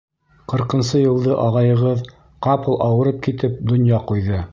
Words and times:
Ҡырҡынсы 0.51 1.01
йылды 1.01 1.35
ағайығыҙ, 1.43 2.01
ҡапыл 2.47 2.81
ауырып 2.87 3.21
китеп, 3.29 3.61
донъя 3.73 4.01
ҡуйҙы. 4.13 4.41